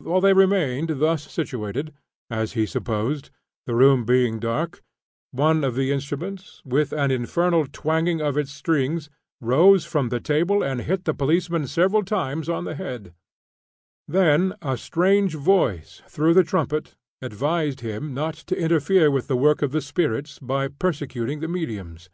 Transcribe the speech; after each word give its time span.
While 0.00 0.20
they 0.20 0.34
remained 0.34 0.98
thus 0.98 1.22
situated 1.32 1.94
(as 2.28 2.52
he 2.52 2.66
supposed,) 2.66 3.30
the 3.66 3.74
room 3.74 4.04
being 4.04 4.38
dark, 4.38 4.82
one 5.30 5.64
of 5.64 5.74
the 5.74 5.90
instruments, 5.90 6.60
with 6.66 6.92
an 6.92 7.10
infernal 7.10 7.66
twanging 7.66 8.20
of 8.20 8.36
its 8.36 8.52
strings, 8.52 9.08
rose 9.40 9.86
from 9.86 10.10
the 10.10 10.20
table 10.20 10.62
and 10.62 10.82
hit 10.82 11.06
the 11.06 11.14
policeman 11.14 11.66
several 11.66 12.04
times 12.04 12.46
on 12.46 12.66
the 12.66 12.74
head; 12.74 13.14
then 14.06 14.52
a 14.60 14.76
strange 14.76 15.34
voice 15.34 16.02
through 16.06 16.34
the 16.34 16.44
trumpet 16.44 16.96
advised 17.22 17.80
him 17.80 18.12
not 18.12 18.34
to 18.34 18.58
interfere 18.60 19.10
with 19.10 19.28
the 19.28 19.34
work 19.36 19.62
of 19.62 19.72
the 19.72 19.80
spirits 19.80 20.38
by 20.38 20.68
persecuting 20.68 21.40
the 21.40 21.48
mediums! 21.48 22.10